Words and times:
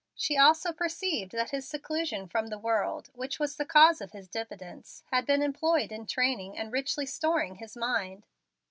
She 0.15 0.35
also 0.35 0.73
perceived 0.73 1.31
that 1.33 1.51
this 1.51 1.67
seclusion 1.67 2.27
from 2.27 2.47
the 2.47 2.57
world, 2.57 3.11
which 3.13 3.37
was 3.37 3.55
the 3.57 3.67
cause 3.67 4.01
of 4.01 4.13
his 4.13 4.27
diffidence, 4.27 5.03
had 5.11 5.27
been 5.27 5.43
employed 5.43 5.91
in 5.91 6.07
training 6.07 6.57
and 6.57 6.73
richly 6.73 7.05
storing 7.05 7.57
his 7.57 7.77
mind. 7.77 8.25